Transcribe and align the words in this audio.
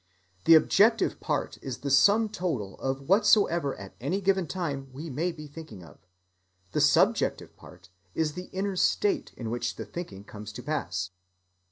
The 0.45 0.55
objective 0.55 1.19
part 1.19 1.59
is 1.61 1.81
the 1.81 1.91
sum 1.91 2.27
total 2.29 2.73
of 2.79 3.07
whatsoever 3.07 3.75
at 3.75 3.93
any 4.01 4.19
given 4.19 4.47
time 4.47 4.89
we 4.91 5.11
may 5.11 5.31
be 5.31 5.45
thinking 5.45 5.83
of, 5.83 5.99
the 6.71 6.81
subjective 6.81 7.55
part 7.55 7.89
is 8.15 8.33
the 8.33 8.45
inner 8.51 8.75
"state" 8.75 9.31
in 9.37 9.51
which 9.51 9.75
the 9.75 9.85
thinking 9.85 10.23
comes 10.23 10.51
to 10.53 10.63
pass. 10.63 11.11